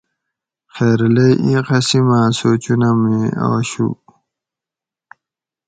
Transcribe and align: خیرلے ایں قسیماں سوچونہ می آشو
خیرلے 0.75 1.27
ایں 1.43 1.61
قسیماں 1.67 2.27
سوچونہ 2.37 2.89
می 3.01 3.17
آشو 3.49 3.87